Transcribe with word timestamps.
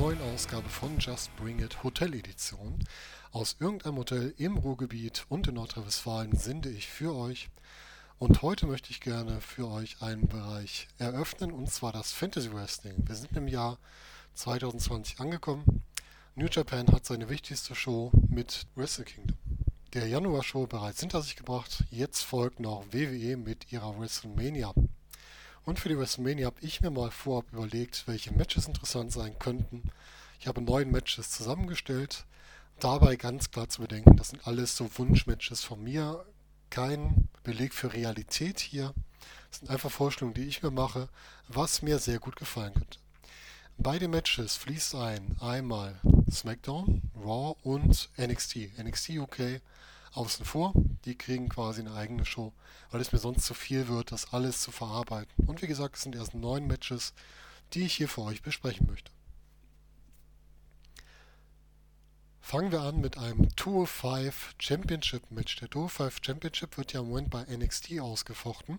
neuen 0.00 0.22
Ausgabe 0.32 0.68
von 0.68 0.98
Just 0.98 1.34
Bring 1.36 1.58
It 1.58 1.82
Hotel 1.82 2.14
Edition. 2.14 2.82
Aus 3.32 3.56
irgendeinem 3.60 3.98
Hotel 3.98 4.34
im 4.38 4.56
Ruhrgebiet 4.56 5.26
und 5.28 5.46
in 5.46 5.54
Nordrhein-Westfalen 5.54 6.34
sende 6.36 6.70
ich 6.70 6.88
für 6.88 7.14
euch. 7.14 7.50
Und 8.18 8.40
heute 8.40 8.66
möchte 8.66 8.90
ich 8.90 9.00
gerne 9.00 9.40
für 9.42 9.68
euch 9.68 10.00
einen 10.00 10.26
Bereich 10.26 10.88
eröffnen, 10.98 11.52
und 11.52 11.70
zwar 11.70 11.92
das 11.92 12.12
Fantasy 12.12 12.50
Wrestling. 12.52 12.94
Wir 13.06 13.14
sind 13.14 13.36
im 13.36 13.46
Jahr 13.46 13.78
2020 14.34 15.20
angekommen. 15.20 15.82
New 16.34 16.46
Japan 16.46 16.86
hat 16.88 17.04
seine 17.04 17.28
wichtigste 17.28 17.74
Show 17.74 18.12
mit 18.28 18.66
Wrestle 18.74 19.04
Kingdom. 19.04 19.36
Der 19.92 20.06
Januar-Show 20.06 20.66
bereits 20.66 21.00
hinter 21.00 21.20
sich 21.20 21.36
gebracht. 21.36 21.84
Jetzt 21.90 22.22
folgt 22.22 22.60
noch 22.60 22.84
WWE 22.92 23.36
mit 23.36 23.72
ihrer 23.72 23.98
WrestleMania. 23.98 24.72
Und 25.64 25.78
für 25.78 25.88
die 25.88 25.98
WrestleMania 25.98 26.46
habe 26.46 26.60
ich 26.60 26.80
mir 26.80 26.90
mal 26.90 27.10
vorab 27.10 27.52
überlegt, 27.52 28.06
welche 28.06 28.32
Matches 28.32 28.66
interessant 28.66 29.12
sein 29.12 29.38
könnten. 29.38 29.90
Ich 30.38 30.46
habe 30.46 30.62
neun 30.62 30.90
Matches 30.90 31.30
zusammengestellt. 31.30 32.24
Dabei 32.78 33.16
ganz 33.16 33.50
klar 33.50 33.68
zu 33.68 33.82
bedenken, 33.82 34.16
das 34.16 34.30
sind 34.30 34.46
alles 34.46 34.76
so 34.76 34.88
Wunschmatches 34.96 35.62
von 35.62 35.82
mir. 35.82 36.24
Kein 36.70 37.28
Beleg 37.42 37.74
für 37.74 37.92
Realität 37.92 38.60
hier. 38.60 38.94
Das 39.50 39.58
sind 39.58 39.70
einfach 39.70 39.90
Vorstellungen, 39.90 40.34
die 40.34 40.46
ich 40.46 40.62
mir 40.62 40.70
mache, 40.70 41.08
was 41.48 41.82
mir 41.82 41.98
sehr 41.98 42.20
gut 42.20 42.36
gefallen 42.36 42.72
könnte. 42.72 42.98
Bei 43.82 43.98
den 43.98 44.10
Matches 44.10 44.56
fließt 44.56 44.94
ein 44.96 45.36
einmal 45.40 45.98
SmackDown, 46.30 47.00
Raw 47.16 47.56
und 47.62 48.10
NXT. 48.18 48.78
NXT 48.78 49.08
UK 49.20 49.62
außen 50.12 50.44
vor. 50.44 50.74
Die 51.06 51.16
kriegen 51.16 51.48
quasi 51.48 51.80
eine 51.80 51.94
eigene 51.94 52.26
Show, 52.26 52.52
weil 52.90 53.00
es 53.00 53.10
mir 53.10 53.18
sonst 53.18 53.46
zu 53.46 53.54
viel 53.54 53.88
wird, 53.88 54.12
das 54.12 54.34
alles 54.34 54.60
zu 54.60 54.70
verarbeiten. 54.70 55.32
Und 55.46 55.62
wie 55.62 55.66
gesagt, 55.66 55.96
es 55.96 56.02
sind 56.02 56.14
erst 56.14 56.34
neun 56.34 56.66
Matches, 56.66 57.14
die 57.72 57.84
ich 57.84 57.94
hier 57.94 58.10
für 58.10 58.20
euch 58.20 58.42
besprechen 58.42 58.86
möchte. 58.86 59.10
Fangen 62.42 62.72
wir 62.72 62.82
an 62.82 63.00
mit 63.00 63.16
einem 63.16 63.48
Tour 63.56 63.86
5 63.86 64.56
Championship 64.58 65.30
Match. 65.30 65.56
Der 65.56 65.70
Tour 65.70 65.88
5 65.88 66.18
Championship 66.20 66.76
wird 66.76 66.92
ja 66.92 67.00
im 67.00 67.08
Moment 67.08 67.30
bei 67.30 67.44
NXT 67.44 67.98
ausgefochten. 68.00 68.78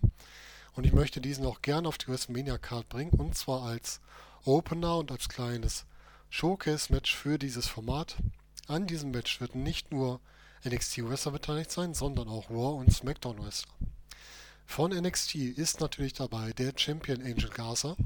Und 0.74 0.86
ich 0.86 0.92
möchte 0.92 1.20
diesen 1.20 1.44
auch 1.44 1.60
gerne 1.60 1.88
auf 1.88 1.98
die 1.98 2.06
WrestleMania 2.06 2.56
Card 2.56 2.88
bringen. 2.88 3.10
Und 3.10 3.36
zwar 3.36 3.62
als 3.62 4.00
Opener 4.44 4.96
und 4.96 5.12
als 5.12 5.28
kleines 5.28 5.84
Showcase-Match 6.30 7.14
für 7.14 7.38
dieses 7.38 7.68
Format. 7.68 8.16
An 8.66 8.86
diesem 8.86 9.10
Match 9.10 9.40
wird 9.40 9.54
nicht 9.54 9.92
nur 9.92 10.20
NXT 10.64 11.08
Wrestler 11.08 11.32
beteiligt 11.32 11.70
sein, 11.70 11.94
sondern 11.94 12.28
auch 12.28 12.50
Raw 12.50 12.78
und 12.78 12.92
SmackDown 12.92 13.38
Wrestler. 13.44 13.74
Von 14.66 14.90
NXT 14.90 15.34
ist 15.34 15.80
natürlich 15.80 16.14
dabei 16.14 16.52
der 16.52 16.72
Champion 16.76 17.20
Angel 17.20 17.50
Garza 17.50 17.96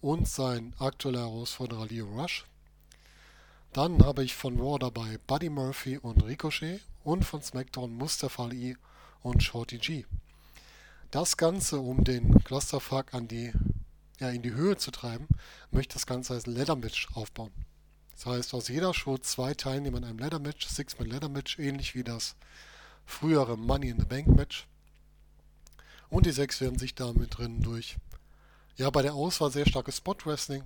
und 0.00 0.28
sein 0.28 0.74
aktueller 0.78 1.20
Herausforderer 1.20 1.86
Leo 1.86 2.06
Rush. 2.06 2.44
Dann 3.72 4.04
habe 4.04 4.22
ich 4.22 4.34
von 4.34 4.60
Raw 4.60 4.78
dabei 4.78 5.18
Buddy 5.26 5.48
Murphy 5.48 5.98
und 5.98 6.24
Ricochet 6.24 6.80
und 7.02 7.24
von 7.24 7.42
SmackDown 7.42 7.94
Mustafa 7.94 8.44
Ali 8.44 8.76
und 9.22 9.42
Shorty 9.42 9.78
G. 9.78 10.04
Das 11.10 11.36
Ganze, 11.36 11.78
um 11.78 12.04
den 12.04 12.42
Clusterfuck 12.44 13.14
an 13.14 13.28
die, 13.28 13.52
ja, 14.18 14.30
in 14.30 14.42
die 14.42 14.54
Höhe 14.54 14.76
zu 14.76 14.90
treiben, 14.90 15.28
möchte 15.70 15.94
das 15.94 16.06
Ganze 16.06 16.34
als 16.34 16.46
Leather 16.46 16.76
Match 16.76 17.08
aufbauen. 17.14 17.52
Das 18.12 18.26
heißt, 18.26 18.54
aus 18.54 18.68
jeder 18.68 18.94
Show 18.94 19.18
zwei 19.18 19.52
Teilnehmer 19.54 19.98
in 19.98 20.04
einem 20.04 20.18
Ladder 20.18 20.38
Match, 20.38 20.66
Six-Man 20.66 21.08
Ladder 21.08 21.28
Match, 21.28 21.58
ähnlich 21.58 21.94
wie 21.94 22.04
das 22.04 22.34
frühere 23.04 23.58
Money 23.58 23.90
in 23.90 24.00
the 24.00 24.06
Bank 24.06 24.28
Match. 24.28 24.66
Und 26.08 26.24
die 26.24 26.32
sechs 26.32 26.60
werden 26.60 26.78
sich 26.78 26.94
damit 26.94 27.36
drin 27.36 27.60
durch, 27.60 27.96
ja, 28.76 28.90
bei 28.90 29.02
der 29.02 29.14
Auswahl 29.14 29.50
sehr 29.50 29.66
starkes 29.66 29.98
Spot 29.98 30.16
Wrestling 30.24 30.62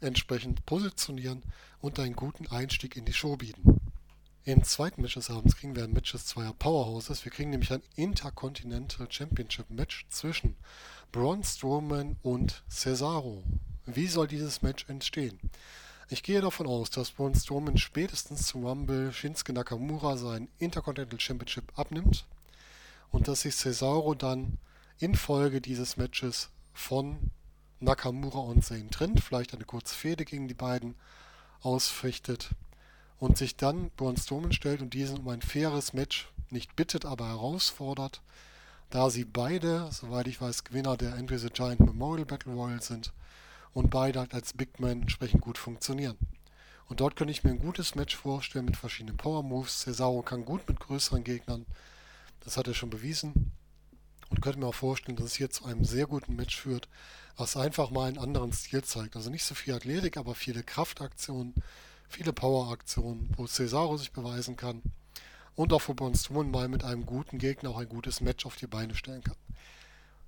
entsprechend 0.00 0.64
positionieren 0.66 1.42
und 1.80 1.98
einen 1.98 2.16
guten 2.16 2.46
Einstieg 2.48 2.96
in 2.96 3.04
die 3.04 3.12
Show 3.12 3.36
bieten. 3.36 3.80
Im 4.46 4.62
zweiten 4.62 5.02
Match 5.02 5.14
des 5.14 5.28
Abends 5.28 5.56
kriegen 5.56 5.74
wir 5.74 5.82
ein 5.82 5.92
Match 5.92 6.12
des 6.12 6.26
zweier 6.26 6.52
Powerhouses. 6.52 7.24
Wir 7.24 7.32
kriegen 7.32 7.50
nämlich 7.50 7.72
ein 7.72 7.82
Intercontinental 7.96 9.10
Championship 9.10 9.68
Match 9.70 10.06
zwischen 10.08 10.54
Braun 11.10 11.42
Strowman 11.42 12.14
und 12.22 12.62
Cesaro. 12.70 13.42
Wie 13.86 14.06
soll 14.06 14.28
dieses 14.28 14.62
Match 14.62 14.88
entstehen? 14.88 15.40
Ich 16.10 16.22
gehe 16.22 16.40
davon 16.40 16.68
aus, 16.68 16.90
dass 16.90 17.10
Braun 17.10 17.34
Strowman 17.34 17.76
spätestens 17.76 18.46
zu 18.46 18.58
Rumble 18.58 19.12
Shinsuke 19.12 19.52
Nakamura 19.52 20.16
sein 20.16 20.46
Intercontinental 20.60 21.18
Championship 21.18 21.76
abnimmt 21.76 22.24
und 23.10 23.26
dass 23.26 23.40
sich 23.40 23.56
Cesaro 23.56 24.14
dann 24.14 24.58
infolge 25.00 25.60
dieses 25.60 25.96
Matches 25.96 26.50
von 26.72 27.32
Nakamura 27.80 28.38
und 28.38 28.64
Zayn 28.64 28.92
trennt, 28.92 29.18
vielleicht 29.24 29.54
eine 29.54 29.64
kurze 29.64 29.96
Fehde 29.96 30.24
gegen 30.24 30.46
die 30.46 30.54
beiden 30.54 30.94
ausfechtet 31.62 32.50
und 33.18 33.38
sich 33.38 33.56
dann 33.56 33.90
Braun 33.96 34.16
Strowman 34.16 34.52
stellt 34.52 34.82
und 34.82 34.94
diesen 34.94 35.18
um 35.18 35.28
ein 35.28 35.42
faires 35.42 35.92
Match 35.92 36.28
nicht 36.50 36.76
bittet, 36.76 37.04
aber 37.04 37.28
herausfordert, 37.28 38.20
da 38.90 39.10
sie 39.10 39.24
beide, 39.24 39.88
soweit 39.90 40.28
ich 40.28 40.40
weiß, 40.40 40.64
Gewinner 40.64 40.96
der 40.96 41.14
Andre 41.14 41.38
the 41.38 41.48
Giant 41.48 41.80
Memorial 41.80 42.26
Battle 42.26 42.52
Royal 42.52 42.82
sind 42.82 43.12
und 43.72 43.90
beide 43.90 44.26
als 44.30 44.52
Big 44.52 44.78
Man 44.80 45.02
entsprechend 45.02 45.40
gut 45.40 45.58
funktionieren. 45.58 46.16
Und 46.88 47.00
dort 47.00 47.16
könnte 47.16 47.32
ich 47.32 47.42
mir 47.42 47.50
ein 47.50 47.58
gutes 47.58 47.94
Match 47.94 48.14
vorstellen 48.14 48.66
mit 48.66 48.76
verschiedenen 48.76 49.16
Power 49.16 49.42
Moves. 49.42 49.80
Cesaro 49.80 50.22
kann 50.22 50.44
gut 50.44 50.68
mit 50.68 50.78
größeren 50.78 51.24
Gegnern. 51.24 51.66
Das 52.44 52.56
hat 52.56 52.68
er 52.68 52.74
schon 52.74 52.90
bewiesen. 52.90 53.52
Und 54.28 54.40
könnte 54.40 54.60
mir 54.60 54.66
auch 54.66 54.74
vorstellen, 54.74 55.16
dass 55.16 55.26
es 55.26 55.34
hier 55.34 55.50
zu 55.50 55.64
einem 55.64 55.84
sehr 55.84 56.06
guten 56.06 56.36
Match 56.36 56.56
führt, 56.56 56.88
was 57.36 57.56
einfach 57.56 57.90
mal 57.90 58.08
einen 58.08 58.18
anderen 58.18 58.52
Stil 58.52 58.82
zeigt. 58.82 59.16
Also 59.16 59.30
nicht 59.30 59.44
so 59.44 59.54
viel 59.54 59.74
Athletik, 59.74 60.16
aber 60.16 60.34
viele 60.34 60.62
Kraftaktionen, 60.62 61.54
viele 62.08 62.32
Poweraktionen, 62.32 63.30
wo 63.36 63.46
Cesaro 63.46 63.96
sich 63.96 64.12
beweisen 64.12 64.56
kann. 64.56 64.82
Und 65.54 65.72
auch 65.72 65.82
wo 65.88 65.94
Braun 65.94 66.14
Strowman 66.14 66.50
mal 66.50 66.68
mit 66.68 66.84
einem 66.84 67.06
guten 67.06 67.38
Gegner 67.38 67.70
auch 67.70 67.78
ein 67.78 67.88
gutes 67.88 68.20
Match 68.20 68.44
auf 68.44 68.56
die 68.56 68.66
Beine 68.66 68.94
stellen 68.94 69.24
kann. 69.24 69.36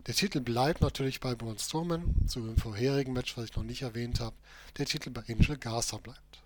Der 0.07 0.15
Titel 0.15 0.41
bleibt 0.41 0.81
natürlich 0.81 1.21
bei 1.21 1.35
Braun 1.35 1.59
Strowman, 1.59 2.15
so 2.27 2.43
wie 2.45 2.49
im 2.49 2.57
vorherigen 2.57 3.13
Match, 3.13 3.37
was 3.37 3.45
ich 3.45 3.57
noch 3.57 3.63
nicht 3.63 3.83
erwähnt 3.83 4.21
habe. 4.21 4.37
Der 4.79 4.87
Titel 4.87 5.11
bei 5.11 5.23
Angel 5.29 5.59
Garza 5.59 5.99
bleibt. 5.99 6.43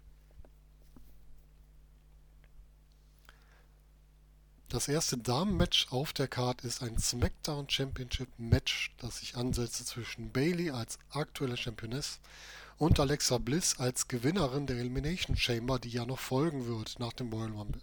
Das 4.73 4.89
erste 4.89 5.19
Damen-Match 5.19 5.89
auf 5.91 6.15
der 6.15 6.29
Card 6.29 6.65
ist 6.65 6.83
ein 6.83 6.99
SmackDown 6.99 7.69
Championship 7.69 8.31
Match, 8.39 8.91
das 8.97 9.19
sich 9.19 9.37
ansetzt 9.37 9.87
zwischen 9.87 10.33
Bailey 10.33 10.71
als 10.71 10.99
aktuelle 11.11 11.59
Championess 11.59 12.21
und 12.83 12.99
Alexa 12.99 13.39
Bliss 13.39 13.79
als 13.79 14.09
Gewinnerin 14.09 14.67
der 14.67 14.77
Elimination 14.77 15.37
Chamber, 15.37 15.79
die 15.79 15.91
ja 15.91 16.05
noch 16.05 16.19
folgen 16.19 16.67
wird 16.67 16.99
nach 16.99 17.13
dem 17.13 17.33
Royal 17.33 17.53
Rumble. 17.53 17.81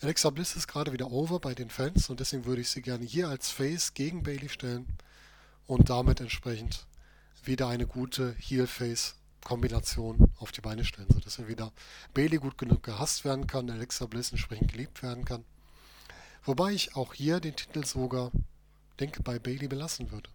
Alexa 0.00 0.30
Bliss 0.30 0.56
ist 0.56 0.66
gerade 0.66 0.92
wieder 0.92 1.12
over 1.12 1.38
bei 1.38 1.54
den 1.54 1.70
Fans 1.70 2.10
und 2.10 2.18
deswegen 2.18 2.46
würde 2.46 2.62
ich 2.62 2.68
sie 2.68 2.82
gerne 2.82 3.04
hier 3.04 3.28
als 3.28 3.48
Face 3.48 3.94
gegen 3.94 4.24
Bailey 4.24 4.48
stellen 4.48 4.88
und 5.68 5.88
damit 5.88 6.20
entsprechend 6.20 6.84
wieder 7.44 7.68
eine 7.68 7.86
gute 7.86 8.34
Heel-Face-Kombination 8.40 10.32
auf 10.38 10.50
die 10.50 10.62
Beine 10.62 10.84
stellen, 10.84 11.08
sodass 11.12 11.38
er 11.38 11.46
wieder 11.46 11.72
Bailey 12.12 12.38
gut 12.38 12.58
genug 12.58 12.82
gehasst 12.82 13.24
werden 13.24 13.46
kann, 13.46 13.70
Alexa 13.70 14.06
Bliss 14.06 14.32
entsprechend 14.32 14.72
geliebt 14.72 15.04
werden 15.04 15.24
kann. 15.24 15.44
Wobei 16.42 16.72
ich 16.72 16.96
auch 16.96 17.14
hier 17.14 17.38
den 17.38 17.54
Titel 17.54 17.86
sogar, 17.86 18.32
denke, 18.98 19.22
bei 19.22 19.38
Bailey 19.38 19.68
belassen 19.68 20.10
würde. 20.10 20.28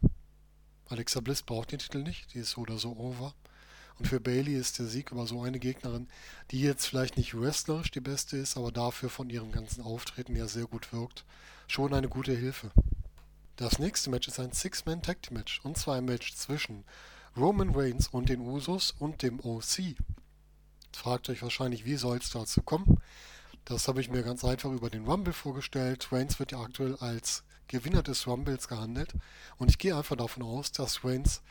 Alexa 0.88 1.19
Bliss 1.19 1.41
braucht 1.41 1.73
den 1.73 1.79
Titel 1.79 2.01
nicht, 2.01 2.34
die 2.34 2.40
ist 2.40 2.51
so 2.51 2.61
oder 2.61 2.78
so 2.78 2.95
over. 2.95 3.34
Und 4.01 4.07
für 4.07 4.19
Bailey 4.19 4.56
ist 4.56 4.79
der 4.79 4.88
Sieg 4.88 5.12
über 5.12 5.28
so 5.28 5.44
eine 5.44 5.59
Gegnerin, 5.59 6.08
die 6.49 6.59
jetzt 6.59 6.87
vielleicht 6.87 7.17
nicht 7.17 7.40
wrestlerisch 7.40 7.91
die 7.91 7.99
beste 7.99 8.35
ist, 8.35 8.58
aber 8.58 8.72
dafür 8.72 9.11
von 9.11 9.29
ihrem 9.29 9.52
ganzen 9.52 9.84
Auftreten 9.84 10.35
ja 10.35 10.47
sehr 10.47 10.66
gut 10.66 10.91
wirkt, 10.91 11.23
schon 11.67 11.93
eine 11.93 12.09
gute 12.09 12.34
Hilfe. 12.34 12.72
Das 13.58 13.78
nächste 13.78 14.09
Match 14.09 14.28
ist 14.28 14.40
ein 14.40 14.53
Six-Man 14.53 15.03
Tag 15.03 15.22
Team 15.22 15.37
Match 15.37 15.61
und 15.64 15.78
zwar 15.78 15.97
ein 15.97 16.05
Match 16.05 16.34
zwischen 16.34 16.84
Roman 17.37 17.76
Reigns 17.76 18.08
und 18.08 18.29
den 18.29 18.41
Usos 18.41 18.90
und 18.97 19.22
dem 19.22 19.40
OC. 19.40 19.93
Fragt 20.93 21.29
euch 21.29 21.43
wahrscheinlich, 21.43 21.85
wie 21.85 21.96
soll 21.96 22.17
es 22.17 22.31
dazu 22.31 22.64
kommen? 22.64 22.99
Das 23.66 23.87
habe 23.87 24.02
ich 24.02 24.09
mir 24.09 24.23
ganz 24.23 24.43
einfach 24.43 24.72
über 24.72 24.90
den 24.90 25.05
Rumble 25.05 25.31
vorgestellt. 25.31 26.11
Reigns 26.11 26.40
wird 26.40 26.53
ja 26.53 26.59
aktuell 26.59 26.96
als 26.96 27.43
Gewinner 27.67 28.02
des 28.02 28.26
Rumbles 28.26 28.67
gehandelt 28.67 29.14
und 29.59 29.70
ich 29.70 29.78
gehe 29.78 29.96
einfach 29.96 30.16
davon 30.16 30.41
aus, 30.41 30.72
dass 30.72 31.05
Reigns 31.05 31.43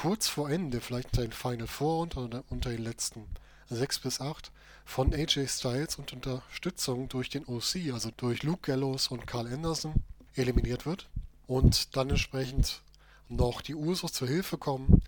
kurz 0.00 0.28
vor 0.28 0.48
Ende, 0.48 0.80
vielleicht 0.80 1.08
unter 1.08 1.20
den 1.20 1.32
Final 1.32 1.66
Four 1.66 1.98
unter, 1.98 2.42
unter 2.48 2.70
den 2.70 2.82
letzten 2.82 3.26
6 3.68 3.98
bis 3.98 4.18
8, 4.22 4.50
von 4.86 5.12
AJ 5.12 5.46
Styles 5.48 5.96
und 5.96 6.14
Unterstützung 6.14 7.10
durch 7.10 7.28
den 7.28 7.44
OC, 7.44 7.92
also 7.92 8.10
durch 8.16 8.42
Luke 8.42 8.62
Gallows 8.62 9.08
und 9.08 9.26
Carl 9.26 9.52
Anderson, 9.52 9.92
eliminiert 10.34 10.86
wird. 10.86 11.10
Und 11.46 11.94
dann 11.96 12.08
entsprechend 12.08 12.80
noch 13.28 13.60
die 13.60 13.74
Usos 13.74 14.14
zur 14.14 14.26
Hilfe 14.26 14.56
kommen 14.56 15.02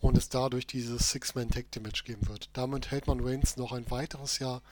und 0.00 0.16
es 0.16 0.30
dadurch 0.30 0.66
dieses 0.66 1.10
Six-Man-Tag-Team-Match 1.10 2.04
geben 2.04 2.26
wird. 2.26 2.48
Damit 2.54 2.90
hält 2.90 3.06
man 3.06 3.20
Reigns 3.20 3.58
noch 3.58 3.72
ein 3.72 3.90
weiteres 3.90 4.38
Jahr 4.38 4.62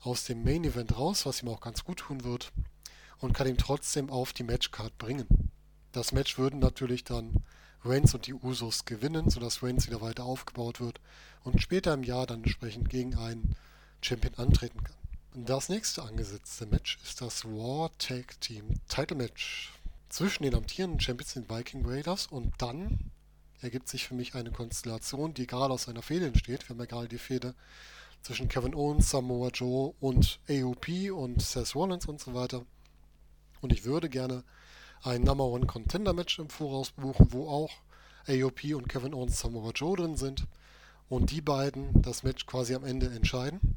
aus 0.00 0.24
dem 0.24 0.42
Main-Event 0.44 0.96
raus, 0.96 1.26
was 1.26 1.42
ihm 1.42 1.50
auch 1.50 1.60
ganz 1.60 1.84
gut 1.84 1.98
tun 1.98 2.24
wird 2.24 2.52
und 3.18 3.34
kann 3.34 3.48
ihn 3.48 3.58
trotzdem 3.58 4.08
auf 4.08 4.32
die 4.32 4.44
Matchcard 4.44 4.96
bringen. 4.96 5.50
Das 5.92 6.12
Match 6.12 6.38
würden 6.38 6.58
natürlich 6.58 7.04
dann 7.04 7.44
Reigns 7.84 8.14
und 8.14 8.26
die 8.26 8.34
Usos 8.34 8.84
gewinnen, 8.84 9.30
sodass 9.30 9.62
Reigns 9.62 9.86
wieder 9.86 10.00
weiter 10.00 10.24
aufgebaut 10.24 10.80
wird 10.80 11.00
und 11.44 11.62
später 11.62 11.94
im 11.94 12.02
Jahr 12.02 12.26
dann 12.26 12.42
entsprechend 12.42 12.90
gegen 12.90 13.16
einen 13.16 13.56
Champion 14.02 14.34
antreten 14.34 14.82
kann. 14.84 14.96
Das 15.46 15.68
nächste 15.68 16.02
angesetzte 16.02 16.66
Match 16.66 16.98
ist 17.04 17.20
das 17.20 17.44
Raw 17.44 17.90
Tag 17.98 18.40
Team 18.40 18.80
Title 18.88 19.16
Match 19.16 19.72
zwischen 20.08 20.42
den 20.42 20.54
amtierenden 20.54 21.00
Champions, 21.00 21.34
den 21.34 21.48
Viking 21.48 21.86
Raiders, 21.86 22.26
und 22.26 22.52
dann 22.58 22.98
ergibt 23.60 23.88
sich 23.88 24.08
für 24.08 24.14
mich 24.14 24.34
eine 24.34 24.50
Konstellation, 24.50 25.34
die 25.34 25.46
gerade 25.46 25.72
aus 25.72 25.88
einer 25.88 26.02
Fehde 26.02 26.26
entsteht. 26.26 26.68
Wir 26.68 26.70
haben 26.70 26.80
ja 26.80 26.86
gerade 26.86 27.08
die 27.08 27.18
Fehde 27.18 27.54
zwischen 28.22 28.48
Kevin 28.48 28.74
Owens, 28.74 29.10
Samoa 29.10 29.48
Joe 29.48 29.94
und 30.00 30.40
AOP 30.48 31.12
und 31.12 31.40
Seth 31.40 31.74
Rollins 31.74 32.06
und 32.06 32.20
so 32.20 32.34
weiter. 32.34 32.64
Und 33.60 33.72
ich 33.72 33.84
würde 33.84 34.08
gerne 34.08 34.44
ein 35.02 35.22
Number 35.22 35.44
One 35.44 35.66
Contender 35.66 36.12
Match 36.12 36.38
im 36.38 36.50
Voraus 36.50 36.90
buchen, 36.90 37.32
wo 37.32 37.48
auch 37.48 37.70
AOP 38.28 38.74
und 38.74 38.88
Kevin 38.88 39.14
Owens 39.14 39.40
Samoa 39.40 39.70
Joe 39.74 39.96
drin 39.96 40.16
sind 40.16 40.46
und 41.08 41.30
die 41.30 41.40
beiden 41.40 42.02
das 42.02 42.22
Match 42.22 42.44
quasi 42.44 42.74
am 42.74 42.84
Ende 42.84 43.06
entscheiden 43.06 43.76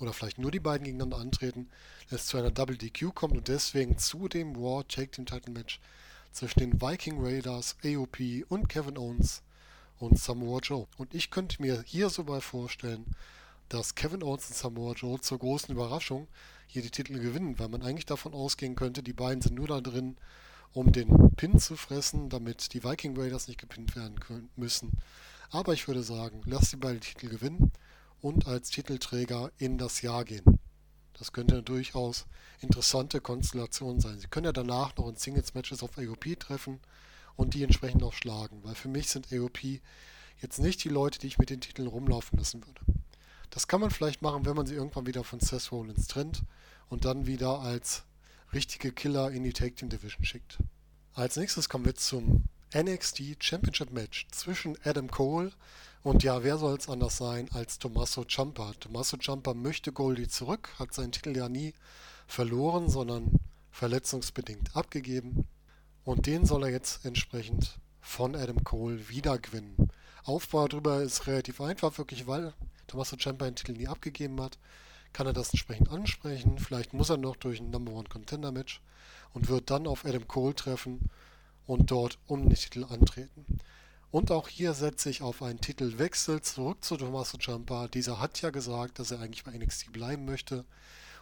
oder 0.00 0.12
vielleicht 0.12 0.38
nur 0.38 0.50
die 0.50 0.60
beiden 0.60 0.84
gegeneinander 0.84 1.16
antreten, 1.16 1.70
es 2.10 2.26
zu 2.26 2.36
einer 2.36 2.50
Double 2.50 2.76
DQ 2.76 3.14
kommt 3.14 3.36
und 3.38 3.48
deswegen 3.48 3.96
zu 3.96 4.28
dem 4.28 4.54
Raw 4.54 4.84
Take 4.84 5.10
Team 5.10 5.24
Title 5.24 5.52
Match 5.52 5.80
zwischen 6.30 6.60
den 6.60 6.80
Viking 6.80 7.16
Raiders, 7.18 7.76
AOP 7.82 8.18
und 8.48 8.68
Kevin 8.68 8.98
Owens 8.98 9.42
und 9.98 10.18
Samoa 10.18 10.60
Joe. 10.60 10.86
Und 10.98 11.14
ich 11.14 11.30
könnte 11.30 11.62
mir 11.62 11.82
hier 11.86 12.10
sogar 12.10 12.42
vorstellen, 12.42 13.06
dass 13.70 13.94
Kevin 13.94 14.22
Owens 14.22 14.48
und 14.48 14.56
Samoa 14.56 14.92
Joe 14.92 15.20
zur 15.20 15.38
großen 15.38 15.74
Überraschung 15.74 16.28
hier 16.66 16.82
die 16.82 16.90
Titel 16.90 17.18
gewinnen, 17.18 17.58
weil 17.58 17.68
man 17.68 17.82
eigentlich 17.82 18.06
davon 18.06 18.34
ausgehen 18.34 18.76
könnte, 18.76 19.02
die 19.02 19.14
beiden 19.14 19.40
sind 19.40 19.54
nur 19.54 19.68
da 19.68 19.80
drin, 19.80 20.16
um 20.72 20.92
den 20.92 21.34
Pin 21.36 21.58
zu 21.58 21.76
fressen, 21.76 22.28
damit 22.28 22.72
die 22.74 22.84
Viking 22.84 23.16
Raiders 23.18 23.48
nicht 23.48 23.60
gepinnt 23.60 23.96
werden 23.96 24.20
können, 24.20 24.50
müssen. 24.56 24.92
Aber 25.50 25.72
ich 25.72 25.88
würde 25.88 26.02
sagen, 26.02 26.42
lass 26.44 26.70
die 26.70 26.76
beiden 26.76 27.00
Titel 27.00 27.28
gewinnen 27.28 27.72
und 28.20 28.46
als 28.46 28.70
Titelträger 28.70 29.50
in 29.58 29.78
das 29.78 30.02
Jahr 30.02 30.24
gehen. 30.24 30.60
Das 31.18 31.32
könnte 31.32 31.54
eine 31.54 31.62
durchaus 31.62 32.26
interessante 32.60 33.20
Konstellation 33.20 34.00
sein. 34.00 34.18
Sie 34.20 34.28
können 34.28 34.46
ja 34.46 34.52
danach 34.52 34.96
noch 34.96 35.08
in 35.08 35.16
Singles-Matches 35.16 35.82
auf 35.82 35.98
AOP 35.98 36.38
treffen 36.38 36.80
und 37.36 37.54
die 37.54 37.62
entsprechend 37.62 38.02
auch 38.02 38.12
schlagen, 38.12 38.60
weil 38.62 38.74
für 38.74 38.88
mich 38.88 39.08
sind 39.08 39.32
AOP 39.32 39.80
jetzt 40.40 40.58
nicht 40.58 40.82
die 40.84 40.88
Leute, 40.88 41.18
die 41.18 41.26
ich 41.26 41.38
mit 41.38 41.50
den 41.50 41.60
Titeln 41.60 41.88
rumlaufen 41.88 42.38
lassen 42.38 42.64
würde. 42.64 42.80
Das 43.50 43.66
kann 43.66 43.80
man 43.80 43.90
vielleicht 43.90 44.22
machen, 44.22 44.46
wenn 44.46 44.56
man 44.56 44.66
sie 44.66 44.76
irgendwann 44.76 45.06
wieder 45.06 45.24
von 45.24 45.40
Seth 45.40 45.72
Rollins 45.72 46.06
trennt 46.06 46.42
und 46.88 47.04
dann 47.04 47.26
wieder 47.26 47.60
als 47.60 48.04
richtige 48.52 48.92
Killer 48.92 49.30
in 49.30 49.44
die 49.44 49.52
Take 49.52 49.74
Team 49.74 49.88
Division 49.88 50.24
schickt. 50.24 50.58
Als 51.14 51.36
nächstes 51.36 51.68
kommen 51.68 51.84
wir 51.84 51.94
zum 51.94 52.44
NXT 52.74 53.36
Championship 53.40 53.92
Match 53.92 54.26
zwischen 54.30 54.76
Adam 54.84 55.10
Cole 55.10 55.52
und 56.02 56.22
ja, 56.22 56.42
wer 56.42 56.56
soll 56.56 56.76
es 56.76 56.88
anders 56.88 57.18
sein 57.18 57.48
als 57.52 57.78
Tommaso 57.78 58.24
Ciampa? 58.24 58.72
Tommaso 58.80 59.18
Ciampa 59.18 59.54
möchte 59.54 59.92
Goldie 59.92 60.28
zurück, 60.28 60.70
hat 60.78 60.94
seinen 60.94 61.12
Titel 61.12 61.36
ja 61.36 61.48
nie 61.48 61.74
verloren, 62.26 62.88
sondern 62.88 63.38
verletzungsbedingt 63.70 64.74
abgegeben. 64.74 65.46
Und 66.04 66.26
den 66.26 66.46
soll 66.46 66.64
er 66.64 66.70
jetzt 66.70 67.04
entsprechend 67.04 67.78
von 68.00 68.34
Adam 68.34 68.64
Cole 68.64 69.08
wieder 69.10 69.38
gewinnen. 69.38 69.90
Aufbau 70.24 70.68
darüber 70.68 71.02
ist 71.02 71.26
relativ 71.26 71.60
einfach, 71.60 71.98
wirklich, 71.98 72.26
weil 72.26 72.54
Tommaso 72.86 73.16
Ciampa 73.16 73.44
den 73.44 73.56
Titel 73.56 73.72
nie 73.72 73.88
abgegeben 73.88 74.40
hat 74.40 74.58
kann 75.12 75.26
er 75.26 75.32
das 75.32 75.50
entsprechend 75.50 75.90
ansprechen. 75.90 76.58
Vielleicht 76.58 76.92
muss 76.92 77.10
er 77.10 77.16
noch 77.16 77.36
durch 77.36 77.60
ein 77.60 77.70
Number 77.70 77.92
One 77.92 78.08
Contender 78.08 78.52
Match 78.52 78.80
und 79.32 79.48
wird 79.48 79.70
dann 79.70 79.86
auf 79.86 80.04
Adam 80.04 80.26
Cole 80.26 80.54
treffen 80.54 81.08
und 81.66 81.90
dort 81.90 82.18
um 82.26 82.48
den 82.48 82.54
Titel 82.54 82.84
antreten. 82.84 83.46
Und 84.10 84.32
auch 84.32 84.48
hier 84.48 84.74
setze 84.74 85.08
ich 85.08 85.22
auf 85.22 85.42
einen 85.42 85.60
Titelwechsel 85.60 86.40
zurück 86.40 86.84
zu 86.84 86.96
Tommaso 86.96 87.38
Ciampa. 87.38 87.86
Dieser 87.86 88.18
hat 88.18 88.42
ja 88.42 88.50
gesagt, 88.50 88.98
dass 88.98 89.12
er 89.12 89.20
eigentlich 89.20 89.44
bei 89.44 89.56
NXT 89.56 89.92
bleiben 89.92 90.24
möchte. 90.24 90.64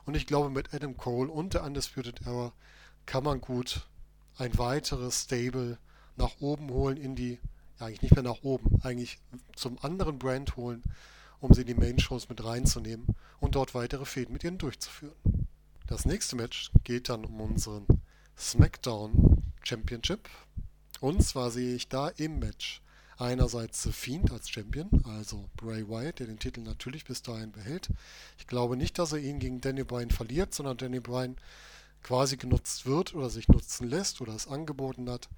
Und 0.06 0.14
ich 0.14 0.26
glaube, 0.26 0.48
mit 0.48 0.72
Adam 0.72 0.96
Cole 0.96 1.30
und 1.30 1.52
der 1.52 1.64
Undisputed 1.64 2.26
Era 2.26 2.52
kann 3.04 3.24
man 3.24 3.42
gut 3.42 3.86
ein 4.38 4.56
weiteres 4.56 5.24
Stable 5.24 5.76
nach 6.16 6.40
oben 6.40 6.70
holen 6.70 6.96
in 6.96 7.14
die, 7.14 7.38
ja 7.78 7.86
eigentlich 7.86 8.02
nicht 8.02 8.14
mehr 8.14 8.24
nach 8.24 8.42
oben, 8.42 8.80
eigentlich 8.82 9.18
zum 9.54 9.78
anderen 9.82 10.18
Brand 10.18 10.56
holen, 10.56 10.82
um 11.40 11.52
sie 11.52 11.62
in 11.62 11.66
die 11.66 11.74
Main-Shows 11.74 12.28
mit 12.28 12.44
reinzunehmen 12.44 13.06
und 13.40 13.54
dort 13.54 13.74
weitere 13.74 14.04
Fäden 14.04 14.32
mit 14.32 14.44
ihnen 14.44 14.58
durchzuführen. 14.58 15.46
Das 15.86 16.04
nächste 16.04 16.36
Match 16.36 16.70
geht 16.84 17.08
dann 17.08 17.24
um 17.24 17.40
unseren 17.40 17.86
SmackDown 18.36 19.42
Championship. 19.62 20.28
Und 21.00 21.22
zwar 21.22 21.50
sehe 21.50 21.74
ich 21.74 21.88
da 21.88 22.08
im 22.08 22.38
Match 22.38 22.82
einerseits 23.18 23.82
The 23.82 23.92
Fiend 23.92 24.30
als 24.30 24.48
Champion, 24.48 24.88
also 25.04 25.48
Bray 25.56 25.88
Wyatt, 25.88 26.20
der 26.20 26.26
den 26.26 26.38
Titel 26.38 26.60
natürlich 26.60 27.04
bis 27.04 27.22
dahin 27.22 27.52
behält. 27.52 27.88
Ich 28.38 28.46
glaube 28.46 28.76
nicht, 28.76 28.98
dass 28.98 29.12
er 29.12 29.18
ihn 29.18 29.38
gegen 29.38 29.60
Danny 29.60 29.84
Bryan 29.84 30.10
verliert, 30.10 30.54
sondern 30.54 30.76
Danny 30.76 31.00
Bryan 31.00 31.36
quasi 32.02 32.36
genutzt 32.36 32.86
wird 32.86 33.14
oder 33.14 33.28
sich 33.28 33.48
nutzen 33.48 33.88
lässt 33.88 34.20
oder 34.20 34.34
es 34.34 34.46
angeboten 34.46 35.10
hat, 35.10 35.28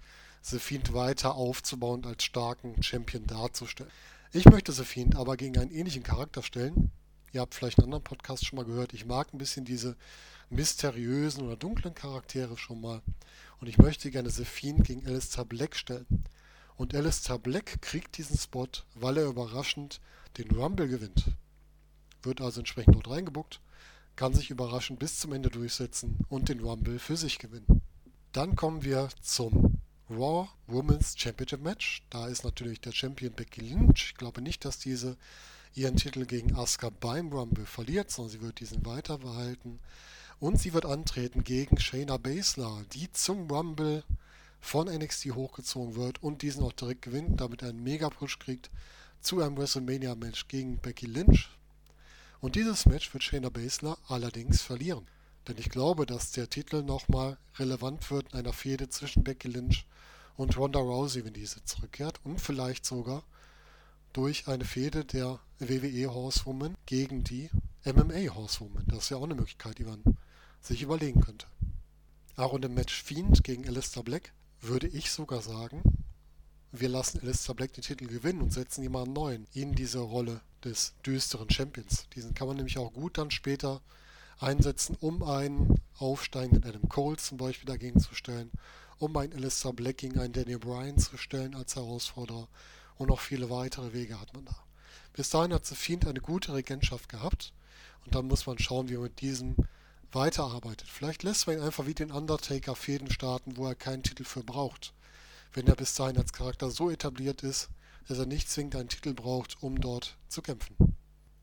The 0.43 0.59
Fiend 0.59 0.93
weiter 0.93 1.35
aufzubauen 1.35 2.01
und 2.01 2.07
als 2.07 2.25
starken 2.25 2.83
Champion 2.83 3.27
darzustellen. 3.27 3.91
Ich 4.33 4.45
möchte 4.45 4.73
Fiend 4.85 5.17
aber 5.17 5.37
gegen 5.37 5.59
einen 5.59 5.73
ähnlichen 5.73 6.05
Charakter 6.05 6.45
stellen. 6.45 6.93
Ihr 7.33 7.41
habt 7.41 7.53
vielleicht 7.53 7.79
einen 7.79 7.87
anderen 7.87 8.05
Podcast 8.05 8.47
schon 8.47 8.59
mal 8.59 8.65
gehört. 8.65 8.93
Ich 8.93 9.05
mag 9.05 9.35
ein 9.35 9.39
bisschen 9.39 9.65
diese 9.65 9.97
mysteriösen 10.51 11.45
oder 11.45 11.57
dunklen 11.57 11.95
Charaktere 11.95 12.57
schon 12.57 12.81
mal. 12.81 13.03
Und 13.61 13.67
ich 13.67 13.79
möchte 13.79 14.09
gerne 14.13 14.31
Fiend 14.31 14.87
gegen 14.87 15.05
Alistair 15.05 15.45
Black 15.45 15.75
stellen. 15.75 16.07
Und 16.77 16.95
Alistair 16.95 17.39
Black 17.39 17.83
kriegt 17.83 18.19
diesen 18.19 18.39
Spot, 18.39 18.69
weil 18.95 19.17
er 19.17 19.27
überraschend 19.27 20.01
den 20.39 20.49
Rumble 20.53 20.87
gewinnt. 20.87 21.33
Wird 22.23 22.41
also 22.41 22.61
entsprechend 22.61 22.95
dort 22.95 23.11
reingebuckt, 23.11 23.61
kann 24.15 24.33
sich 24.33 24.51
überraschend 24.51 25.01
bis 25.01 25.19
zum 25.19 25.33
Ende 25.33 25.51
durchsetzen 25.51 26.19
und 26.29 26.49
den 26.49 26.61
Rumble 26.61 27.01
für 27.01 27.17
sich 27.17 27.41
gewinnen. 27.41 27.83
Dann 28.31 28.55
kommen 28.55 28.85
wir 28.85 29.09
zum 29.23 29.70
Raw 30.11 30.49
Women's 30.67 31.15
Championship 31.17 31.63
Match. 31.63 32.03
Da 32.11 32.27
ist 32.27 32.43
natürlich 32.43 32.81
der 32.81 32.91
Champion 32.91 33.33
Becky 33.33 33.61
Lynch. 33.61 34.07
Ich 34.11 34.15
glaube 34.15 34.43
nicht, 34.43 34.65
dass 34.65 34.81
diese 34.81 35.17
ihren 35.75 35.95
Titel 35.95 36.27
gegen 36.27 36.57
Asuka 36.57 36.91
beim 36.91 37.29
Rumble 37.29 37.65
verliert, 37.65 38.11
sondern 38.11 38.33
sie 38.33 38.41
wird 38.41 38.59
diesen 38.59 38.85
weiter 38.85 39.19
behalten. 39.19 39.79
Und 40.41 40.61
sie 40.61 40.73
wird 40.73 40.85
antreten 40.85 41.45
gegen 41.45 41.79
Shayna 41.79 42.17
Baszler, 42.17 42.85
die 42.93 43.13
zum 43.13 43.49
Rumble 43.49 44.03
von 44.61 44.89
NXT 44.89 45.27
hochgezogen 45.27 45.95
wird 45.95 46.21
und 46.25 46.43
diesen 46.43 46.65
auch 46.65 46.73
direkt 46.73 47.03
gewinnt, 47.03 47.41
damit 47.41 47.63
er 47.63 47.69
einen 47.69 47.85
Mega-Push 47.85 48.41
kriegt 48.41 48.69
zu 49.21 49.41
einem 49.41 49.57
WrestleMania-Match 49.57 50.49
gegen 50.49 50.79
Becky 50.79 51.07
Lynch. 51.07 51.51
Und 52.41 52.57
dieses 52.57 52.85
Match 52.87 53.13
wird 53.13 53.23
Shayna 53.23 53.49
Baszler 53.49 53.97
allerdings 54.09 54.61
verlieren. 54.61 55.07
Denn 55.49 55.57
ich 55.59 55.71
glaube, 55.71 56.07
dass 56.07 56.33
der 56.33 56.51
Titel 56.51 56.83
nochmal 56.83 57.39
relevant 57.59 58.11
wird 58.11 58.33
in 58.33 58.39
einer 58.39 58.53
Fehde 58.53 58.89
zwischen 58.89 59.25
Becky 59.25 59.49
Lynch 59.49 59.87
und 60.37 60.57
Ronda 60.57 60.79
Rousey, 60.79 61.25
wenn 61.25 61.33
diese 61.33 61.65
zurückkehrt. 61.65 62.21
Und 62.25 62.41
vielleicht 62.41 62.85
sogar 62.85 63.25
durch 64.13 64.49
eine 64.49 64.65
Fehde 64.65 65.05
der 65.05 65.39
WWE 65.59 66.13
Horsewoman 66.13 66.77
gegen 66.87 67.25
die 67.25 67.51
MMA 67.85 68.35
Horsewoman. 68.35 68.85
Das 68.87 69.05
ist 69.05 69.11
ja 69.11 69.17
auch 69.17 69.25
eine 69.25 69.35
Möglichkeit, 69.35 69.79
die 69.79 69.85
man 69.85 70.03
sich 70.61 70.83
überlegen 70.83 71.21
könnte. 71.21 71.47
Auch 72.37 72.55
in 72.55 72.63
dem 72.63 72.75
Match 72.75 73.03
Fiend 73.03 73.45
gegen 73.45 73.67
Alistair 73.67 74.03
Black 74.03 74.33
würde 74.61 74.87
ich 74.87 75.11
sogar 75.11 75.43
sagen, 75.43 75.83
wir 76.73 76.89
lassen 76.89 77.21
Alistair 77.21 77.55
Black 77.55 77.73
den 77.73 77.83
Titel 77.83 78.07
gewinnen 78.07 78.43
und 78.43 78.53
setzen 78.53 78.83
jemanden 78.83 79.13
neuen 79.13 79.47
in 79.53 79.75
diese 79.75 79.99
Rolle 79.99 80.41
des 80.65 80.95
düsteren 81.05 81.51
Champions. 81.51 82.07
Diesen 82.15 82.35
kann 82.35 82.47
man 82.47 82.57
nämlich 82.57 82.79
auch 82.79 82.93
gut 82.93 83.19
dann 83.19 83.31
später 83.31 83.81
einsetzen, 84.41 84.97
um 85.01 85.23
einen 85.23 85.81
aufsteigenden 85.99 86.65
Adam 86.65 86.89
Cole 86.89 87.17
zum 87.17 87.39
Beispiel 87.39 87.67
dagegen 87.67 88.01
zu 88.01 88.15
stellen, 88.15 88.51
um 88.99 89.17
einen 89.17 89.33
Alistair 89.33 89.73
Black 89.73 89.99
gegen 89.99 90.19
einen 90.19 90.33
Daniel 90.33 90.59
Bryan 90.59 90.99
zu 90.99 91.17
stellen 91.17 91.55
als 91.55 91.77
Herausforderer 91.77 92.49
und 92.97 93.09
noch 93.09 93.21
viele 93.21 93.51
weitere 93.51 93.93
Wege 93.93 94.21
hat 94.21 94.35
man 94.35 94.45
da. 94.45 94.57
Bis 95.13 95.31
dahin 95.31 95.53
hat 95.53 95.67
The 95.67 95.75
Fiend 95.75 96.07
eine 96.07 96.21
gute 96.21 96.55
Regentschaft 96.55 97.09
gehabt 97.09 97.53
und 98.05 98.15
dann 98.15 98.27
muss 98.27 98.47
man 98.47 98.59
schauen, 98.59 98.89
wie 98.89 98.95
man 98.95 99.05
mit 99.05 99.21
diesem 99.21 99.57
weiterarbeitet. 100.13 100.89
Vielleicht 100.89 101.23
lässt 101.23 101.47
man 101.47 101.57
ihn 101.57 101.63
einfach 101.63 101.87
wie 101.87 101.95
den 101.95 102.11
Undertaker 102.11 102.75
Fäden 102.75 103.11
starten, 103.11 103.57
wo 103.57 103.67
er 103.67 103.75
keinen 103.75 104.03
Titel 104.03 104.25
für 104.25 104.43
braucht. 104.43 104.93
Wenn 105.53 105.67
er 105.67 105.77
bis 105.77 105.95
dahin 105.95 106.19
als 106.19 106.33
Charakter 106.33 106.71
so 106.71 106.91
etabliert 106.91 107.43
ist, 107.43 107.71
dass 108.09 108.19
er 108.19 108.27
nicht 108.27 108.51
zwingend 108.51 108.77
einen 108.77 108.89
Titel 108.89 109.15
braucht, 109.15 109.63
um 109.63 109.81
dort 109.81 110.17
zu 110.29 110.43
kämpfen. 110.43 110.97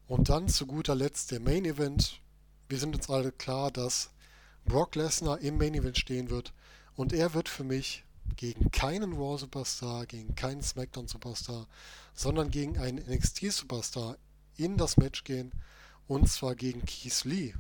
Und 0.07 0.29
dann 0.29 0.47
zu 0.47 0.65
guter 0.65 0.95
Letzt 0.95 1.31
der 1.31 1.39
Main 1.39 1.65
Event 1.65 2.21
wir 2.69 2.77
sind 2.77 2.95
uns 2.95 3.09
alle 3.09 3.31
klar, 3.31 3.71
dass 3.71 4.09
Brock 4.65 4.95
Lesnar 4.95 5.39
im 5.39 5.57
Main 5.57 5.75
Event 5.75 5.97
stehen 5.97 6.29
wird 6.29 6.53
und 6.95 7.13
er 7.13 7.33
wird 7.33 7.49
für 7.49 7.63
mich 7.63 8.03
gegen 8.35 8.71
keinen 8.71 9.13
Raw 9.13 9.37
Superstar, 9.37 10.05
gegen 10.05 10.35
keinen 10.35 10.61
SmackDown 10.61 11.07
Superstar, 11.07 11.67
sondern 12.13 12.51
gegen 12.51 12.77
einen 12.77 12.97
NXT-Superstar 12.97 14.17
in 14.57 14.77
das 14.77 14.97
Match 14.97 15.23
gehen 15.23 15.51
und 16.07 16.29
zwar 16.29 16.55
gegen 16.55 16.85
Keith 16.85 17.23
Lee. 17.23 17.53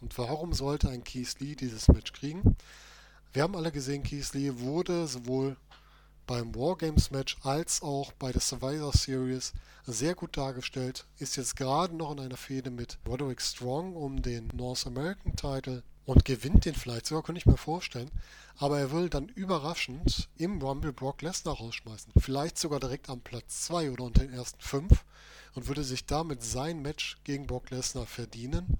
Und 0.00 0.16
warum 0.18 0.52
sollte 0.52 0.90
ein 0.90 1.04
Keith 1.04 1.38
Lee 1.38 1.54
dieses 1.54 1.88
Match 1.88 2.12
kriegen? 2.12 2.56
Wir 3.32 3.42
haben 3.42 3.56
alle 3.56 3.72
gesehen, 3.72 4.02
Keith 4.02 4.32
Lee 4.34 4.52
wurde 4.58 5.06
sowohl 5.06 5.56
beim 6.26 6.54
Wargames 6.54 7.10
Match 7.10 7.36
als 7.42 7.82
auch 7.82 8.12
bei 8.12 8.32
der 8.32 8.40
Survivor 8.40 8.92
Series 8.92 9.52
sehr 9.86 10.14
gut 10.14 10.36
dargestellt. 10.36 11.06
Ist 11.18 11.36
jetzt 11.36 11.56
gerade 11.56 11.94
noch 11.94 12.12
in 12.12 12.20
einer 12.20 12.36
Fehde 12.36 12.70
mit 12.70 12.98
Roderick 13.06 13.42
Strong 13.42 13.96
um 13.96 14.22
den 14.22 14.48
North 14.54 14.86
American 14.86 15.36
Title 15.36 15.82
und 16.04 16.24
gewinnt 16.24 16.64
den 16.64 16.74
vielleicht 16.74 17.06
sogar, 17.06 17.22
könnte 17.22 17.38
ich 17.38 17.46
mir 17.46 17.56
vorstellen. 17.56 18.10
Aber 18.56 18.78
er 18.78 18.92
will 18.92 19.08
dann 19.08 19.28
überraschend 19.28 20.28
im 20.36 20.60
Rumble 20.60 20.92
Brock 20.92 21.22
Lesnar 21.22 21.56
rausschmeißen. 21.56 22.12
Vielleicht 22.18 22.58
sogar 22.58 22.80
direkt 22.80 23.08
am 23.08 23.20
Platz 23.20 23.62
2 23.66 23.90
oder 23.90 24.04
unter 24.04 24.22
den 24.22 24.32
ersten 24.32 24.60
5 24.60 25.04
und 25.54 25.68
würde 25.68 25.84
sich 25.84 26.06
damit 26.06 26.42
sein 26.42 26.82
Match 26.82 27.18
gegen 27.24 27.46
Brock 27.46 27.70
Lesnar 27.70 28.06
verdienen 28.06 28.78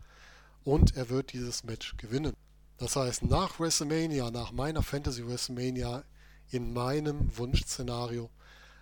und 0.65 0.97
er 0.97 1.09
wird 1.09 1.33
dieses 1.33 1.65
Match 1.65 1.97
gewinnen. 1.97 2.35
Das 2.79 2.97
heißt, 2.97 3.25
nach 3.25 3.61
WrestleMania, 3.61 4.31
nach 4.31 4.53
meiner 4.53 4.83
Fantasy 4.83 5.27
WrestleMania 5.27 6.05
in 6.53 6.75
meinem 6.75 7.37
Wunschszenario 7.39 8.29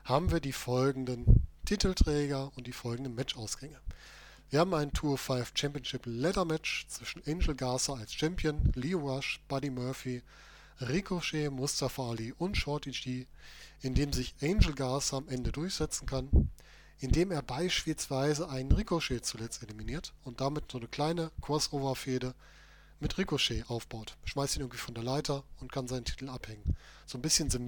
haben 0.05 0.33
wir 0.33 0.41
die 0.41 0.53
folgenden 0.53 1.47
Titelträger 1.65 2.51
und 2.57 2.67
die 2.67 2.73
folgenden 2.73 3.15
Matchausgänge. 3.15 3.79
Wir 4.51 4.59
haben 4.59 4.75
ein 4.75 4.93
Tour 4.93 5.17
5 5.17 5.53
Championship 5.55 6.03
Ladder 6.05 6.45
Match 6.45 6.89
zwischen 6.89 7.23
Angel 7.29 7.55
Garza 7.55 7.95
als 7.95 8.13
Champion, 8.13 8.73
Leo 8.75 8.99
Rush, 8.99 9.41
Buddy 9.47 9.71
Murphy, 9.71 10.23
Ricochet, 10.81 11.51
Mustafa 11.51 12.11
Ali 12.11 12.35
und 12.37 12.57
Shorty 12.57 12.91
G, 12.91 13.27
in 13.83 13.95
dem 13.95 14.13
sich 14.13 14.35
Angel 14.43 14.75
Garza 14.75 15.19
am 15.19 15.29
Ende 15.29 15.53
durchsetzen 15.53 16.07
kann, 16.07 16.51
indem 16.99 17.31
er 17.31 17.43
beispielsweise 17.43 18.49
einen 18.49 18.73
Ricochet 18.73 19.25
zuletzt 19.25 19.63
eliminiert 19.63 20.13
und 20.25 20.41
damit 20.41 20.73
so 20.73 20.79
eine 20.79 20.89
kleine 20.89 21.31
Crossover-Fehde 21.41 22.35
mit 23.01 23.19
Ricochet 23.19 23.69
aufbaut. 23.69 24.17
Schmeißt 24.25 24.57
ihn 24.57 24.63
irgendwie 24.63 24.79
von 24.79 24.95
der 24.95 25.03
Leiter 25.03 25.43
und 25.61 25.73
kann 25.73 25.89
seinen 25.89 26.05
Titel 26.05 26.29
abhängen. 26.29 26.77
So 27.07 27.19
ein 27.19 27.23
bisschen 27.23 27.51
The. 27.51 27.67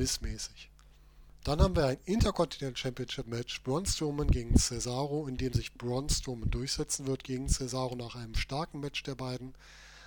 Dann 1.45 1.61
haben 1.61 1.75
wir 1.75 1.87
ein 1.87 1.99
Intercontinental 2.05 2.77
Championship 2.77 3.27
Match 3.27 3.63
Braun 3.65 3.85
Strowman 3.85 4.31
gegen 4.31 4.57
Cesaro, 4.57 5.27
in 5.27 5.37
dem 5.37 5.53
sich 5.53 5.75
Braun 5.75 6.09
Strowman 6.09 6.51
durchsetzen 6.51 7.09
wird 7.09 7.25
gegen 7.25 7.49
Cesaro 7.49 7.97
nach 7.97 8.15
einem 8.15 8.37
starken 8.37 8.79
Match 8.79 9.03
der 9.03 9.17
beiden, 9.17 9.55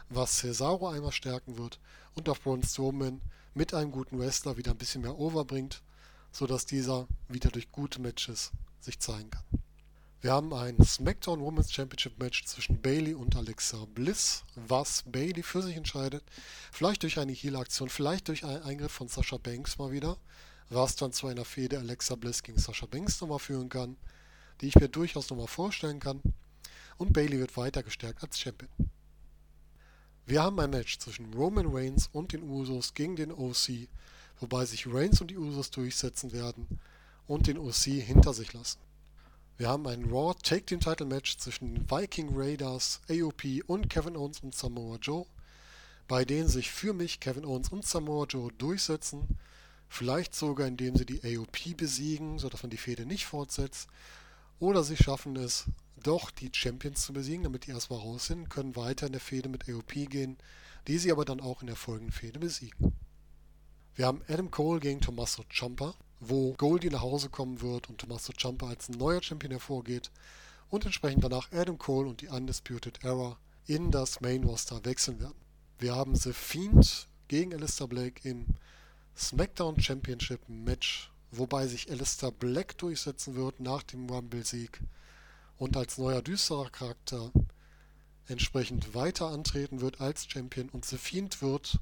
was 0.07 0.37
Cesaro 0.37 0.87
einmal 0.87 1.11
stärken 1.11 1.57
wird 1.57 1.79
und 2.13 2.29
auch 2.29 2.39
Braun 2.39 2.63
Strowman 2.63 3.19
mit 3.53 3.73
einem 3.73 3.91
guten 3.91 4.17
Wrestler 4.17 4.55
wieder 4.55 4.71
ein 4.71 4.77
bisschen 4.77 5.01
mehr 5.01 5.17
overbringt, 5.19 5.81
sodass 6.31 6.65
dieser 6.65 7.07
wieder 7.27 7.49
durch 7.49 7.69
gute 7.71 7.99
Matches 7.99 8.51
sich 8.79 8.99
zeigen 8.99 9.31
kann. 9.31 9.43
Wir 10.25 10.33
haben 10.33 10.55
ein 10.55 10.83
SmackDown 10.83 11.39
Women's 11.39 11.71
Championship 11.71 12.17
Match 12.17 12.45
zwischen 12.45 12.81
Bailey 12.81 13.13
und 13.13 13.35
Alexa 13.35 13.85
Bliss, 13.93 14.43
was 14.55 15.03
Bailey 15.03 15.43
für 15.43 15.61
sich 15.61 15.77
entscheidet. 15.77 16.23
Vielleicht 16.71 17.03
durch 17.03 17.19
eine 17.19 17.31
Heal-Aktion, 17.31 17.89
vielleicht 17.89 18.27
durch 18.29 18.43
einen 18.43 18.63
Eingriff 18.63 18.91
von 18.91 19.07
Sasha 19.07 19.37
Banks 19.37 19.77
mal 19.77 19.91
wieder, 19.91 20.17
was 20.71 20.95
dann 20.95 21.13
zu 21.13 21.27
einer 21.27 21.45
Fehde 21.45 21.77
Alexa 21.77 22.15
Bliss 22.15 22.41
gegen 22.41 22.57
Sasha 22.57 22.87
Banks 22.87 23.21
nochmal 23.21 23.37
führen 23.37 23.69
kann, 23.69 23.97
die 24.61 24.69
ich 24.69 24.75
mir 24.77 24.89
durchaus 24.89 25.29
nochmal 25.29 25.45
vorstellen 25.45 25.99
kann. 25.99 26.21
Und 26.97 27.13
Bailey 27.13 27.37
wird 27.37 27.55
weiter 27.55 27.83
gestärkt 27.83 28.23
als 28.23 28.39
Champion. 28.39 28.71
Wir 30.25 30.41
haben 30.41 30.59
ein 30.59 30.71
Match 30.71 30.97
zwischen 30.97 31.31
Roman 31.35 31.67
Reigns 31.67 32.09
und 32.11 32.33
den 32.33 32.41
Usos 32.41 32.95
gegen 32.95 33.15
den 33.15 33.31
OC, 33.31 33.89
wobei 34.39 34.65
sich 34.65 34.91
Reigns 34.91 35.21
und 35.21 35.29
die 35.29 35.37
Usos 35.37 35.69
durchsetzen 35.69 36.31
werden 36.33 36.79
und 37.27 37.45
den 37.45 37.59
OC 37.59 38.01
hinter 38.01 38.33
sich 38.33 38.53
lassen. 38.53 38.79
Wir 39.57 39.69
haben 39.69 39.87
ein 39.87 40.11
Raw 40.11 40.35
Take 40.43 40.65
Team 40.65 40.81
Title 40.81 41.05
Match 41.05 41.37
zwischen 41.37 41.89
Viking 41.89 42.31
Raiders, 42.33 42.99
AOP 43.09 43.63
und 43.67 43.89
Kevin 43.89 44.17
Owens 44.17 44.41
und 44.41 44.53
Samoa 44.53 44.97
Joe, 45.01 45.25
bei 46.09 46.25
denen 46.25 46.49
sich 46.49 46.71
für 46.71 46.91
mich 46.91 47.21
Kevin 47.21 47.45
Owens 47.45 47.69
und 47.69 47.85
Samoa 47.85 48.25
Joe 48.25 48.51
durchsetzen, 48.57 49.39
vielleicht 49.87 50.35
sogar 50.35 50.67
indem 50.67 50.97
sie 50.97 51.05
die 51.05 51.21
AOP 51.23 51.77
besiegen, 51.77 52.37
sodass 52.37 52.63
man 52.63 52.69
die 52.69 52.75
Fehde 52.75 53.05
nicht 53.05 53.25
fortsetzt, 53.25 53.87
oder 54.59 54.83
sie 54.83 54.97
schaffen 54.97 55.37
es, 55.37 55.67
doch 56.03 56.31
die 56.31 56.51
Champions 56.51 57.05
zu 57.05 57.13
besiegen, 57.13 57.43
damit 57.43 57.65
die 57.65 57.71
erstmal 57.71 57.99
raus 57.99 58.25
sind, 58.25 58.49
können 58.49 58.75
weiter 58.75 59.05
in 59.05 59.13
der 59.13 59.21
Fehde 59.21 59.47
mit 59.47 59.69
AOP 59.69 59.93
gehen, 60.09 60.35
die 60.89 60.97
sie 60.97 61.13
aber 61.13 61.23
dann 61.23 61.39
auch 61.39 61.61
in 61.61 61.67
der 61.67 61.77
folgenden 61.77 62.11
Fehde 62.11 62.39
besiegen. 62.39 62.93
Wir 63.93 64.07
haben 64.07 64.21
Adam 64.27 64.51
Cole 64.51 64.81
gegen 64.81 64.99
Tommaso 64.99 65.45
Ciampa, 65.49 65.95
wo 66.29 66.53
Goldie 66.53 66.89
nach 66.89 67.01
Hause 67.01 67.29
kommen 67.29 67.61
wird 67.61 67.89
und 67.89 67.99
Tommaso 67.99 68.33
Ciampa 68.33 68.67
als 68.67 68.89
neuer 68.89 69.21
Champion 69.21 69.51
hervorgeht 69.51 70.11
und 70.69 70.85
entsprechend 70.85 71.23
danach 71.23 71.51
Adam 71.51 71.77
Cole 71.77 72.07
und 72.07 72.21
die 72.21 72.27
Undisputed 72.27 73.03
Era 73.03 73.37
in 73.67 73.91
das 73.91 74.21
Main 74.21 74.43
Roster 74.43 74.83
wechseln 74.85 75.19
werden. 75.19 75.35
Wir 75.79 75.95
haben 75.95 76.15
The 76.15 76.33
Fiend 76.33 77.07
gegen 77.27 77.53
Alistair 77.53 77.87
Black 77.87 78.23
im 78.23 78.45
SmackDown 79.17 79.79
Championship 79.79 80.41
Match, 80.47 81.11
wobei 81.31 81.67
sich 81.67 81.89
Alistair 81.91 82.31
Black 82.31 82.77
durchsetzen 82.77 83.35
wird 83.35 83.59
nach 83.59 83.83
dem 83.83 84.09
Rumble-Sieg 84.09 84.81
und 85.57 85.77
als 85.77 85.97
neuer 85.97 86.21
düsterer 86.21 86.69
Charakter 86.69 87.31
entsprechend 88.27 88.93
weiter 88.93 89.27
antreten 89.27 89.81
wird 89.81 90.01
als 90.01 90.29
Champion 90.29 90.69
und 90.69 90.85
The 90.85 90.97
Fiend 90.97 91.41
wird 91.41 91.79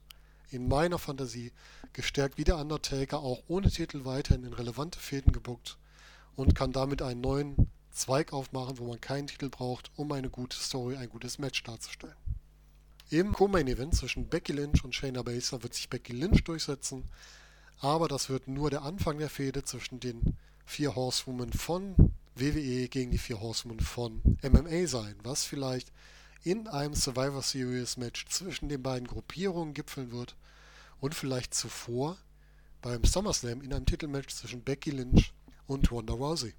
in 0.54 0.68
meiner 0.68 1.00
Fantasie 1.00 1.52
gestärkt 1.94 2.38
wie 2.38 2.44
der 2.44 2.58
Undertaker 2.58 3.20
auch 3.20 3.44
ohne 3.48 3.70
Titel 3.70 4.06
weiterhin 4.06 4.44
in 4.44 4.54
relevante 4.54 5.00
Fäden 5.00 5.32
gebuckt 5.32 5.78
und 6.36 6.56
kann 6.56 6.72
damit 6.72 7.02
einen 7.02 7.22
neuen 7.22 7.70
Zweig 7.92 8.34
aufmachen, 8.34 8.80
wo 8.80 8.88
man 8.88 9.00
keinen 9.00 9.28
Titel 9.28 9.50
braucht, 9.50 9.92
um 9.96 10.12
eine 10.12 10.30
gute 10.30 10.58
Story, 10.58 10.98
ein 10.98 11.10
gutes 11.10 11.38
Match 11.38 11.62
darzustellen. 11.64 12.16
Im 13.10 13.34
Co-Main-Event 13.34 13.96
zwischen 13.96 14.28
Becky 14.28 14.54
Lynch 14.54 14.84
und 14.84 14.96
Shayna 14.96 15.22
Baszler 15.22 15.62
wird 15.62 15.76
sich 15.76 15.90
Becky 15.90 16.14
Lynch 16.14 16.44
durchsetzen, 16.44 17.04
aber 17.80 18.08
das 18.08 18.30
wird 18.30 18.48
nur 18.48 18.72
der 18.72 18.82
Anfang 18.82 19.20
der 19.20 19.30
Fehde 19.30 19.64
zwischen 19.64 20.00
den 20.00 20.36
vier 20.66 20.96
Horsewomen 20.96 21.54
von 21.54 21.96
WWE 22.36 22.88
gegen 22.88 23.12
die 23.12 23.18
vier 23.20 23.40
Horsewomen 23.40 23.82
von 23.82 24.22
MMA 24.42 24.88
sein, 24.88 25.16
was 25.22 25.46
vielleicht 25.46 25.92
in 26.44 26.68
einem 26.68 26.94
Survivor 26.94 27.42
Series 27.42 27.98
Match 27.98 28.26
zwischen 28.28 28.70
den 28.70 28.84
beiden 28.84 29.08
Gruppierungen 29.08 29.74
gipfeln 29.74 30.12
wird 30.12 30.36
und 31.00 31.16
vielleicht 31.16 31.54
zuvor 31.54 32.18
beim 32.82 33.04
SummerSlam 33.04 33.62
in 33.62 33.74
einem 33.74 33.86
Titelmatch 33.86 34.36
zwischen 34.36 34.62
Becky 34.62 34.92
Lynch 34.92 35.34
und 35.68 35.90
Ronda 35.90 36.14
Rousey. 36.14 36.54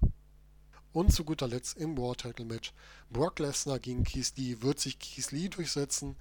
Und 0.91 1.13
zu 1.13 1.23
guter 1.23 1.47
Letzt 1.47 1.77
im 1.77 1.97
War 1.97 2.15
Title 2.15 2.45
Match 2.45 2.73
Brock 3.11 3.39
Lesnar 3.39 3.79
gegen 3.79 4.03
Keith 4.03 4.33
Lee 4.37 4.57
wird 4.61 4.79
sich 4.79 4.97
Keith 4.97 5.31
Lee 5.31 5.49
durchsetzen. 5.49 6.15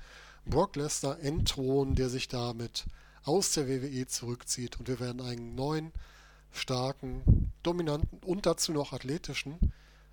Brock 0.44 0.76
Lesnar 0.76 1.20
entthronen, 1.20 1.94
der 1.94 2.10
sich 2.10 2.28
damit 2.28 2.84
aus 3.22 3.52
der 3.52 3.66
WWE 3.66 4.06
zurückzieht 4.06 4.78
und 4.78 4.88
wir 4.88 5.00
werden 5.00 5.22
einen 5.22 5.54
neuen, 5.54 5.92
starken, 6.52 7.52
dominanten 7.62 8.18
und 8.18 8.44
dazu 8.46 8.72
noch 8.72 8.92
athletischen 8.92 9.72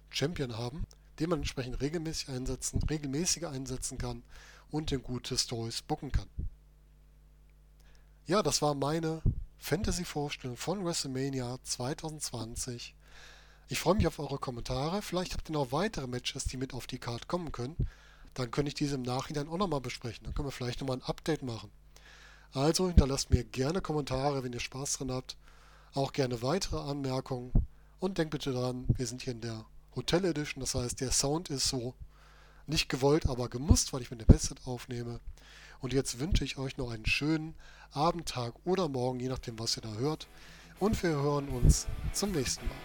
Champion 0.09 0.57
haben, 0.57 0.85
den 1.21 1.29
man 1.29 1.39
entsprechend 1.39 1.79
regelmäßig 1.79 2.29
einsetzen, 2.29 2.81
regelmäßiger 2.81 3.51
einsetzen 3.51 3.99
kann 3.99 4.23
und 4.71 4.91
in 4.91 5.03
gute 5.03 5.37
Stories 5.37 5.83
bucken 5.83 6.11
kann. 6.11 6.27
Ja, 8.25 8.41
das 8.41 8.61
war 8.63 8.73
meine 8.73 9.21
Fantasy-Vorstellung 9.59 10.57
von 10.57 10.83
WrestleMania 10.83 11.59
2020. 11.61 12.95
Ich 13.67 13.79
freue 13.79 13.95
mich 13.95 14.07
auf 14.07 14.17
eure 14.17 14.39
Kommentare. 14.39 15.03
Vielleicht 15.03 15.33
habt 15.33 15.47
ihr 15.49 15.53
noch 15.53 15.71
weitere 15.71 16.07
Matches, 16.07 16.45
die 16.45 16.57
mit 16.57 16.73
auf 16.73 16.87
die 16.87 16.97
Card 16.97 17.27
kommen 17.27 17.51
können. 17.51 17.75
Dann 18.33 18.49
könnte 18.49 18.69
ich 18.69 18.75
diese 18.75 18.95
im 18.95 19.03
Nachhinein 19.03 19.47
auch 19.47 19.57
nochmal 19.57 19.81
besprechen. 19.81 20.23
Dann 20.23 20.33
können 20.33 20.47
wir 20.47 20.51
vielleicht 20.51 20.81
nochmal 20.81 20.97
ein 20.97 21.03
Update 21.03 21.43
machen. 21.43 21.69
Also 22.51 22.87
hinterlasst 22.87 23.29
mir 23.29 23.43
gerne 23.43 23.81
Kommentare, 23.81 24.43
wenn 24.43 24.53
ihr 24.53 24.59
Spaß 24.59 24.97
dran 24.97 25.11
habt. 25.11 25.37
Auch 25.93 26.13
gerne 26.13 26.41
weitere 26.41 26.79
Anmerkungen. 26.79 27.51
Und 27.99 28.17
denkt 28.17 28.31
bitte 28.31 28.53
daran, 28.53 28.85
wir 28.97 29.05
sind 29.05 29.21
hier 29.21 29.33
in 29.33 29.41
der 29.41 29.65
Hotel 29.95 30.25
Edition. 30.25 30.61
Das 30.61 30.75
heißt, 30.75 31.01
der 31.01 31.11
Sound 31.11 31.49
ist 31.49 31.67
so 31.67 31.93
nicht 32.67 32.89
gewollt, 32.89 33.25
aber 33.27 33.49
gemusst, 33.49 33.93
weil 33.93 34.01
ich 34.01 34.11
mit 34.11 34.21
dem 34.21 34.27
Headset 34.27 34.55
aufnehme. 34.65 35.19
Und 35.79 35.93
jetzt 35.93 36.19
wünsche 36.19 36.43
ich 36.43 36.57
euch 36.57 36.77
noch 36.77 36.91
einen 36.91 37.05
schönen 37.05 37.55
Abend, 37.91 38.29
Tag 38.29 38.53
oder 38.65 38.87
Morgen, 38.87 39.19
je 39.19 39.29
nachdem, 39.29 39.59
was 39.59 39.77
ihr 39.77 39.81
da 39.81 39.93
hört. 39.93 40.27
Und 40.79 41.01
wir 41.03 41.09
hören 41.09 41.49
uns 41.49 41.87
zum 42.13 42.31
nächsten 42.31 42.67
Mal. 42.67 42.75